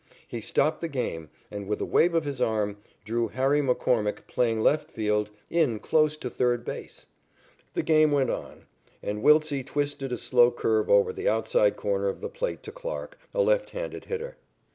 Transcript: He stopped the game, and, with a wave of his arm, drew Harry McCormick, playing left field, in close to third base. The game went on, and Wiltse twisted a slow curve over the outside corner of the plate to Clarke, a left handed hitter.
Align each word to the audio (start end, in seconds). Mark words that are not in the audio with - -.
He 0.27 0.41
stopped 0.41 0.81
the 0.81 0.87
game, 0.87 1.29
and, 1.51 1.67
with 1.67 1.79
a 1.79 1.85
wave 1.85 2.15
of 2.15 2.23
his 2.23 2.41
arm, 2.41 2.77
drew 3.05 3.27
Harry 3.27 3.61
McCormick, 3.61 4.25
playing 4.25 4.61
left 4.61 4.89
field, 4.89 5.29
in 5.47 5.77
close 5.77 6.17
to 6.17 6.27
third 6.31 6.65
base. 6.65 7.05
The 7.75 7.83
game 7.83 8.09
went 8.11 8.31
on, 8.31 8.65
and 9.03 9.21
Wiltse 9.21 9.63
twisted 9.63 10.11
a 10.11 10.17
slow 10.17 10.49
curve 10.49 10.89
over 10.89 11.13
the 11.13 11.29
outside 11.29 11.75
corner 11.75 12.07
of 12.07 12.19
the 12.19 12.29
plate 12.29 12.63
to 12.63 12.71
Clarke, 12.71 13.19
a 13.35 13.43
left 13.43 13.69
handed 13.69 14.05
hitter. 14.05 14.37